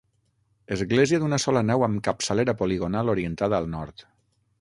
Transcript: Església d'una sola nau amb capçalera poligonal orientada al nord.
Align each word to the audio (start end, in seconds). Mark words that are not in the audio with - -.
Església 0.75 1.19
d'una 1.23 1.39
sola 1.43 1.61
nau 1.69 1.85
amb 1.87 2.01
capçalera 2.07 2.55
poligonal 2.63 3.13
orientada 3.17 3.61
al 3.63 3.69
nord. 3.75 4.05